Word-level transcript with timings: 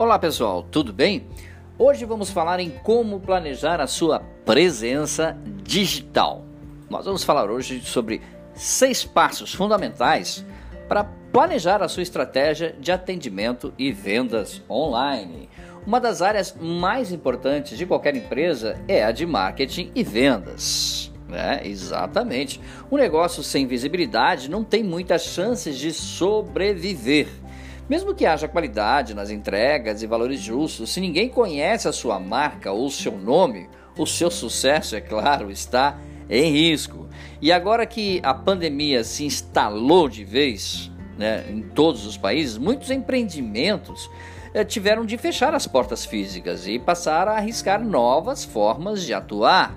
Olá 0.00 0.18
pessoal, 0.18 0.62
tudo 0.62 0.94
bem? 0.94 1.26
Hoje 1.78 2.06
vamos 2.06 2.30
falar 2.30 2.58
em 2.58 2.70
como 2.70 3.20
planejar 3.20 3.82
a 3.82 3.86
sua 3.86 4.20
presença 4.46 5.36
digital. 5.62 6.42
Nós 6.88 7.04
vamos 7.04 7.22
falar 7.22 7.50
hoje 7.50 7.82
sobre 7.82 8.22
seis 8.54 9.04
passos 9.04 9.52
fundamentais 9.52 10.42
para 10.88 11.04
planejar 11.04 11.82
a 11.82 11.88
sua 11.88 12.02
estratégia 12.02 12.74
de 12.80 12.90
atendimento 12.90 13.74
e 13.76 13.92
vendas 13.92 14.62
online. 14.70 15.50
Uma 15.86 16.00
das 16.00 16.22
áreas 16.22 16.56
mais 16.58 17.12
importantes 17.12 17.76
de 17.76 17.84
qualquer 17.84 18.16
empresa 18.16 18.80
é 18.88 19.04
a 19.04 19.12
de 19.12 19.26
marketing 19.26 19.92
e 19.94 20.02
vendas. 20.02 21.12
É, 21.30 21.68
exatamente. 21.68 22.58
Um 22.90 22.96
negócio 22.96 23.42
sem 23.42 23.66
visibilidade 23.66 24.48
não 24.48 24.64
tem 24.64 24.82
muitas 24.82 25.24
chances 25.24 25.76
de 25.76 25.92
sobreviver. 25.92 27.28
Mesmo 27.90 28.14
que 28.14 28.24
haja 28.24 28.46
qualidade 28.46 29.14
nas 29.14 29.30
entregas 29.32 30.00
e 30.00 30.06
valores 30.06 30.38
justos, 30.38 30.90
se 30.90 31.00
ninguém 31.00 31.28
conhece 31.28 31.88
a 31.88 31.92
sua 31.92 32.20
marca 32.20 32.70
ou 32.70 32.88
seu 32.88 33.18
nome, 33.18 33.68
o 33.98 34.06
seu 34.06 34.30
sucesso, 34.30 34.94
é 34.94 35.00
claro, 35.00 35.50
está 35.50 35.98
em 36.28 36.52
risco. 36.52 37.08
E 37.42 37.50
agora 37.50 37.84
que 37.84 38.20
a 38.22 38.32
pandemia 38.32 39.02
se 39.02 39.24
instalou 39.24 40.08
de 40.08 40.22
vez 40.22 40.88
né, 41.18 41.44
em 41.50 41.62
todos 41.62 42.06
os 42.06 42.16
países, 42.16 42.56
muitos 42.56 42.92
empreendimentos 42.92 44.08
eh, 44.54 44.64
tiveram 44.64 45.04
de 45.04 45.18
fechar 45.18 45.52
as 45.52 45.66
portas 45.66 46.04
físicas 46.04 46.68
e 46.68 46.78
passar 46.78 47.26
a 47.26 47.38
arriscar 47.38 47.84
novas 47.84 48.44
formas 48.44 49.02
de 49.02 49.12
atuar. 49.12 49.76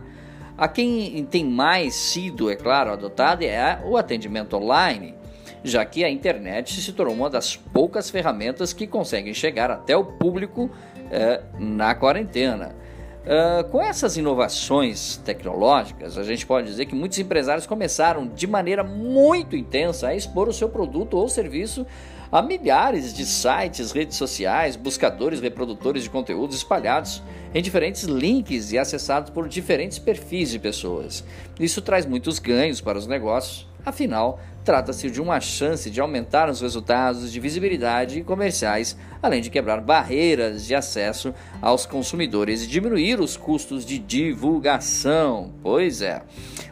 A 0.55 0.67
quem 0.67 1.25
tem 1.31 1.43
mais 1.43 1.95
sido, 1.95 2.51
é 2.51 2.55
claro, 2.55 2.91
adotado 2.91 3.43
é 3.43 3.81
o 3.83 3.97
atendimento 3.97 4.55
online 4.55 5.22
já 5.63 5.85
que 5.85 6.03
a 6.03 6.09
internet 6.09 6.81
se 6.81 6.91
tornou 6.93 7.15
uma 7.15 7.29
das 7.29 7.55
poucas 7.55 8.09
ferramentas 8.09 8.73
que 8.73 8.85
conseguem 8.85 9.33
chegar 9.33 9.71
até 9.71 9.95
o 9.95 10.03
público 10.03 10.69
eh, 11.11 11.41
na 11.59 11.93
quarentena. 11.95 12.75
Uh, 13.23 13.63
com 13.69 13.81
essas 13.81 14.17
inovações 14.17 15.15
tecnológicas, 15.15 16.17
a 16.17 16.23
gente 16.23 16.45
pode 16.45 16.67
dizer 16.67 16.87
que 16.87 16.93
muitos 16.93 17.17
empresários 17.17 17.65
começaram 17.65 18.27
de 18.27 18.45
maneira 18.45 18.83
muito 18.83 19.55
intensa 19.55 20.09
a 20.09 20.15
expor 20.15 20.49
o 20.49 20.53
seu 20.53 20.67
produto 20.67 21.13
ou 21.13 21.29
serviço 21.29 21.87
a 22.29 22.41
milhares 22.41 23.13
de 23.13 23.25
sites, 23.25 23.91
redes 23.91 24.17
sociais, 24.17 24.75
buscadores, 24.75 25.39
reprodutores 25.39 26.03
de 26.03 26.09
conteúdos 26.09 26.57
espalhados 26.57 27.23
em 27.53 27.61
diferentes 27.61 28.03
links 28.03 28.73
e 28.73 28.77
acessados 28.77 29.29
por 29.29 29.47
diferentes 29.47 29.99
perfis 29.99 30.49
de 30.49 30.59
pessoas. 30.59 31.23
Isso 31.57 31.81
traz 31.81 32.05
muitos 32.05 32.39
ganhos 32.39 32.81
para 32.81 32.97
os 32.97 33.07
negócios, 33.07 33.67
Afinal, 33.85 34.39
trata-se 34.63 35.09
de 35.09 35.21
uma 35.21 35.41
chance 35.41 35.89
de 35.89 35.99
aumentar 35.99 36.49
os 36.49 36.61
resultados 36.61 37.31
de 37.31 37.39
visibilidade 37.39 38.23
comerciais, 38.23 38.97
além 39.21 39.41
de 39.41 39.49
quebrar 39.49 39.81
barreiras 39.81 40.65
de 40.65 40.73
acesso 40.73 41.33
aos 41.61 41.85
consumidores 41.85 42.63
e 42.63 42.67
diminuir 42.67 43.19
os 43.19 43.35
custos 43.35 43.85
de 43.85 43.99
divulgação. 43.99 45.53
Pois 45.61 46.01
é. 46.01 46.21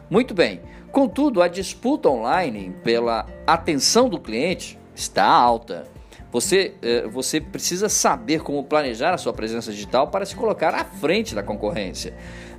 Muito 0.08 0.32
bem. 0.32 0.62
Contudo, 0.90 1.42
a 1.42 1.48
disputa 1.48 2.08
online 2.08 2.74
pela 2.82 3.26
atenção 3.46 4.08
do 4.08 4.18
cliente 4.18 4.78
está 4.94 5.24
alta. 5.24 5.91
Você, 6.32 6.74
eh, 6.80 7.06
você 7.06 7.42
precisa 7.42 7.90
saber 7.90 8.42
como 8.42 8.64
planejar 8.64 9.12
a 9.12 9.18
sua 9.18 9.34
presença 9.34 9.70
digital 9.70 10.08
para 10.08 10.24
se 10.24 10.34
colocar 10.34 10.74
à 10.74 10.82
frente 10.82 11.34
da 11.34 11.42
concorrência. 11.42 12.14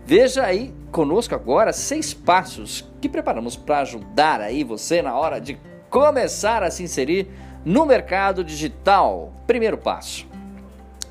Veja 0.06 0.44
aí 0.44 0.72
conosco 0.92 1.34
agora 1.34 1.74
seis 1.74 2.14
passos 2.14 2.88
que 3.02 3.10
preparamos 3.10 3.56
para 3.56 3.80
ajudar 3.80 4.42
aí 4.42 4.64
você 4.64 5.02
na 5.02 5.18
hora 5.18 5.42
de 5.42 5.58
começar 5.90 6.62
a 6.62 6.70
se 6.70 6.84
inserir 6.84 7.28
no 7.66 7.84
mercado 7.84 8.44
digital. 8.44 9.34
Primeiro 9.48 9.78
passo: 9.78 10.28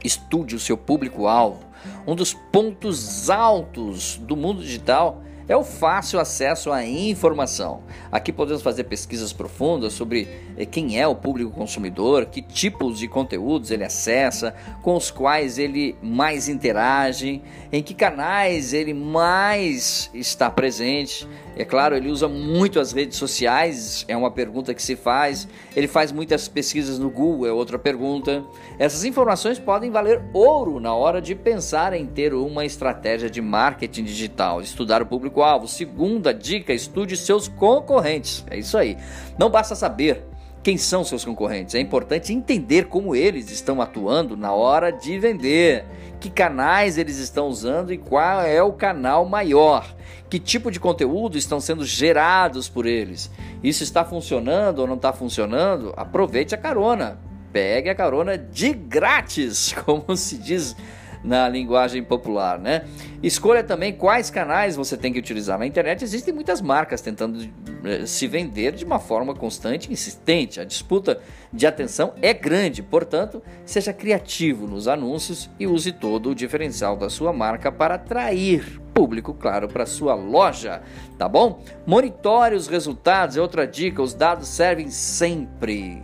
estude 0.04 0.54
o 0.54 0.60
seu 0.60 0.76
público-alvo. 0.76 1.64
Um 2.06 2.14
dos 2.14 2.32
pontos 2.32 3.28
altos 3.28 4.19
do 4.19 4.37
mundo 4.37 4.62
digital 4.62 5.20
é 5.48 5.56
o 5.56 5.64
fácil 5.64 6.20
acesso 6.20 6.70
à 6.70 6.84
informação. 6.84 7.82
Aqui 8.10 8.32
podemos 8.32 8.62
fazer 8.62 8.84
pesquisas 8.84 9.32
profundas 9.32 9.92
sobre 9.92 10.28
eh, 10.56 10.64
quem 10.64 11.00
é 11.00 11.06
o 11.06 11.14
público 11.14 11.50
consumidor, 11.50 12.26
que 12.26 12.42
tipos 12.42 12.98
de 12.98 13.08
conteúdos 13.08 13.70
ele 13.70 13.84
acessa, 13.84 14.54
com 14.82 14.97
os 14.97 15.10
quais 15.10 15.58
ele 15.58 15.97
mais 16.02 16.48
interage, 16.48 17.42
em 17.72 17.82
que 17.82 17.94
canais 17.94 18.72
ele 18.72 18.94
mais 18.94 20.10
está 20.14 20.50
presente. 20.50 21.26
É 21.54 21.64
claro, 21.64 21.94
ele 21.94 22.08
usa 22.08 22.28
muito 22.28 22.81
as 22.81 22.92
redes 22.92 23.19
sociais, 23.19 24.06
é 24.08 24.16
uma 24.16 24.31
pergunta 24.31 24.72
que 24.72 24.82
se 24.82 24.97
faz. 24.97 25.47
Ele 25.76 25.86
faz 25.86 26.10
muitas 26.10 26.48
pesquisas 26.48 26.98
no 26.98 27.10
Google, 27.10 27.47
é 27.47 27.52
outra 27.52 27.78
pergunta. 27.78 28.42
Essas 28.78 29.04
informações 29.04 29.58
podem 29.58 29.91
valer 29.91 30.22
ouro 30.32 30.81
na 30.81 30.94
hora 30.94 31.20
de 31.20 31.34
pensar 31.34 31.92
em 31.92 32.06
ter 32.06 32.32
uma 32.32 32.64
estratégia 32.64 33.28
de 33.28 33.42
marketing 33.42 34.04
digital, 34.04 34.62
estudar 34.62 35.02
o 35.02 35.06
público-alvo. 35.32 35.66
Segunda 35.66 36.32
dica: 36.32 36.72
estude 36.72 37.16
seus 37.16 37.48
concorrentes. 37.48 38.44
É 38.50 38.59
isso 38.59 38.76
aí. 38.76 38.97
Não 39.38 39.50
basta 39.50 39.75
saber 39.75 40.22
quem 40.62 40.76
são 40.76 41.03
seus 41.03 41.25
concorrentes. 41.25 41.75
É 41.75 41.81
importante 41.81 42.32
entender 42.32 42.87
como 42.87 43.16
eles 43.16 43.50
estão 43.50 43.81
atuando 43.81 44.37
na 44.37 44.53
hora 44.53 44.93
de 44.93 45.19
vender, 45.19 45.84
que 46.20 46.31
canais 46.31 46.98
eles 46.98 47.19
estão 47.19 47.48
usando 47.48 47.93
e 47.93 47.98
qual 47.98 48.43
é 48.43 48.62
o 48.62 48.72
canal 48.72 49.25
maior, 49.25 49.93
que 50.31 50.38
tipo 50.38 50.70
de 50.70 50.78
conteúdo 50.78 51.37
estão 51.37 51.59
sendo 51.59 51.84
gerados 51.84 52.69
por 52.69 52.87
eles. 52.87 53.31
Isso 53.64 53.82
está 53.82 54.04
funcionando 54.04 54.81
ou 54.81 54.87
não 54.87 54.94
está 54.94 55.12
funcionando? 55.12 55.93
Aproveite 55.97 56.54
a 56.54 56.59
carona. 56.59 57.19
Pegue 57.53 57.91
a 57.91 57.94
carona 57.94 58.38
de 58.38 58.72
grátis, 58.72 59.75
como 59.84 60.16
se 60.16 60.38
diz 60.38 60.76
na 61.25 61.49
linguagem 61.49 62.03
popular, 62.03 62.59
né? 62.59 62.84
Escolha 63.22 63.62
também 63.62 63.93
quais 63.93 64.31
canais 64.31 64.75
você 64.75 64.97
tem 64.97 65.12
que 65.12 65.19
utilizar. 65.19 65.59
Na 65.59 65.66
internet 65.66 66.03
existem 66.03 66.34
muitas 66.34 66.60
marcas 66.60 67.00
tentando 67.00 67.49
eh, 67.84 68.05
se 68.05 68.27
vender 68.27 68.72
de 68.72 68.84
uma 68.84 68.99
forma 68.99 69.34
constante 69.34 69.93
insistente. 69.93 70.61
A 70.61 70.65
disputa 70.65 71.21
de 71.53 71.66
atenção 71.66 72.15
é 72.21 72.34
grande, 72.34 72.82
portanto, 72.82 73.41
seja 73.65 73.93
criativo 73.93 74.66
nos 74.66 74.88
anúncios 74.88 75.49
e 75.59 75.66
use 75.66 75.93
todo 75.93 76.31
o 76.31 76.34
diferencial 76.34 76.97
da 76.97 77.09
sua 77.09 77.32
marca 77.32 77.71
para 77.71 77.94
atrair 77.94 78.81
público, 78.93 79.32
claro, 79.32 79.69
para 79.69 79.87
sua 79.87 80.15
loja, 80.15 80.82
tá 81.16 81.28
bom? 81.28 81.62
Monitore 81.87 82.55
os 82.55 82.69
resultados, 82.69 83.37
é 83.37 83.41
outra 83.41 83.66
dica, 83.66 84.03
os 84.03 84.15
dados 84.15 84.49
servem 84.49 84.91
sempre, 84.91 86.03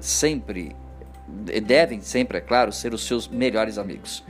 sempre, 0.00 0.74
devem 1.62 2.00
sempre, 2.00 2.38
é 2.38 2.40
claro, 2.40 2.72
ser 2.72 2.94
os 2.94 3.06
seus 3.06 3.28
melhores 3.28 3.78
amigos. 3.78 4.24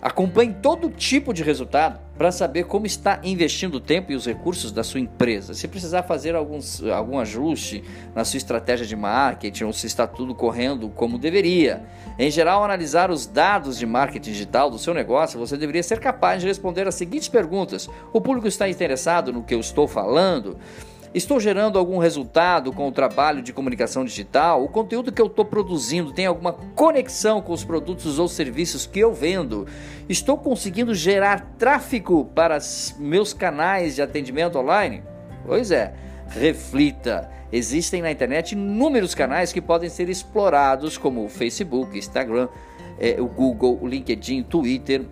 Acompanhe 0.00 0.54
todo 0.54 0.90
tipo 0.90 1.34
de 1.34 1.42
resultado 1.42 1.98
para 2.16 2.32
saber 2.32 2.64
como 2.64 2.86
está 2.86 3.20
investindo 3.22 3.76
o 3.76 3.80
tempo 3.80 4.10
e 4.10 4.14
os 4.14 4.26
recursos 4.26 4.72
da 4.72 4.82
sua 4.82 5.00
empresa. 5.00 5.54
Se 5.54 5.68
precisar 5.68 6.02
fazer 6.02 6.34
alguns, 6.34 6.82
algum 6.82 7.18
ajuste 7.18 7.84
na 8.14 8.24
sua 8.24 8.38
estratégia 8.38 8.86
de 8.86 8.96
marketing 8.96 9.64
ou 9.64 9.72
se 9.72 9.86
está 9.86 10.06
tudo 10.06 10.34
correndo 10.34 10.88
como 10.88 11.18
deveria. 11.18 11.84
Em 12.18 12.30
geral, 12.30 12.64
analisar 12.64 13.10
os 13.10 13.26
dados 13.26 13.78
de 13.78 13.86
marketing 13.86 14.32
digital 14.32 14.70
do 14.70 14.78
seu 14.78 14.92
negócio, 14.92 15.38
você 15.38 15.56
deveria 15.56 15.82
ser 15.82 16.00
capaz 16.00 16.42
de 16.42 16.48
responder 16.48 16.86
as 16.88 16.94
seguintes 16.96 17.28
perguntas: 17.28 17.88
O 18.12 18.20
público 18.20 18.48
está 18.48 18.68
interessado 18.68 19.32
no 19.32 19.42
que 19.42 19.54
eu 19.54 19.60
estou 19.60 19.86
falando? 19.86 20.58
Estou 21.14 21.40
gerando 21.40 21.78
algum 21.78 21.96
resultado 21.96 22.70
com 22.70 22.86
o 22.86 22.92
trabalho 22.92 23.40
de 23.40 23.50
comunicação 23.50 24.04
digital? 24.04 24.62
O 24.62 24.68
conteúdo 24.68 25.10
que 25.10 25.22
eu 25.22 25.26
estou 25.26 25.44
produzindo 25.44 26.12
tem 26.12 26.26
alguma 26.26 26.52
conexão 26.52 27.40
com 27.40 27.52
os 27.52 27.64
produtos 27.64 28.18
ou 28.18 28.28
serviços 28.28 28.86
que 28.86 29.00
eu 29.00 29.14
vendo? 29.14 29.66
Estou 30.06 30.36
conseguindo 30.36 30.94
gerar 30.94 31.54
tráfego 31.58 32.26
para 32.34 32.58
meus 32.98 33.32
canais 33.32 33.94
de 33.94 34.02
atendimento 34.02 34.58
online? 34.58 35.02
Pois 35.46 35.70
é, 35.70 35.94
reflita. 36.28 37.30
Existem 37.50 38.02
na 38.02 38.10
internet 38.10 38.52
inúmeros 38.52 39.14
canais 39.14 39.50
que 39.50 39.62
podem 39.62 39.88
ser 39.88 40.10
explorados, 40.10 40.98
como 40.98 41.24
o 41.24 41.28
Facebook, 41.30 41.96
Instagram, 41.96 42.48
é, 42.98 43.18
o 43.18 43.26
Google, 43.26 43.78
o 43.80 43.88
LinkedIn, 43.88 44.42
Twitter. 44.42 45.06